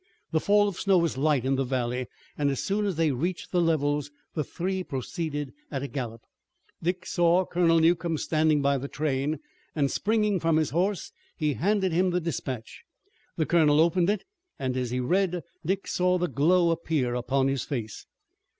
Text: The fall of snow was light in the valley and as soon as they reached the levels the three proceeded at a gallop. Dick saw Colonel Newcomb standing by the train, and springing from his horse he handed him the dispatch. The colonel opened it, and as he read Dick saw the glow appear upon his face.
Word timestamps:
The 0.31 0.39
fall 0.39 0.67
of 0.67 0.79
snow 0.79 0.97
was 0.97 1.15
light 1.15 1.45
in 1.45 1.57
the 1.57 1.63
valley 1.63 2.07
and 2.35 2.49
as 2.49 2.59
soon 2.59 2.85
as 2.87 2.95
they 2.95 3.11
reached 3.11 3.51
the 3.51 3.61
levels 3.61 4.09
the 4.33 4.43
three 4.43 4.83
proceeded 4.83 5.53
at 5.69 5.83
a 5.83 5.87
gallop. 5.87 6.23
Dick 6.81 7.05
saw 7.05 7.45
Colonel 7.45 7.79
Newcomb 7.79 8.17
standing 8.17 8.63
by 8.63 8.79
the 8.79 8.87
train, 8.87 9.37
and 9.75 9.91
springing 9.91 10.39
from 10.39 10.57
his 10.57 10.71
horse 10.71 11.11
he 11.37 11.53
handed 11.53 11.91
him 11.91 12.09
the 12.09 12.19
dispatch. 12.19 12.83
The 13.35 13.45
colonel 13.45 13.79
opened 13.79 14.09
it, 14.09 14.23
and 14.57 14.75
as 14.75 14.89
he 14.89 14.99
read 14.99 15.43
Dick 15.63 15.85
saw 15.85 16.17
the 16.17 16.27
glow 16.27 16.71
appear 16.71 17.13
upon 17.13 17.47
his 17.47 17.61
face. 17.63 18.07